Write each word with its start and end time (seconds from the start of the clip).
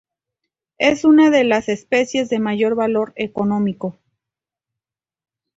Es 0.79 1.03
una 1.05 1.29
de 1.29 1.43
las 1.43 1.69
especies 1.69 2.27
de 2.29 2.39
mayor 2.39 2.73
valor 2.73 3.13
económico. 3.17 3.99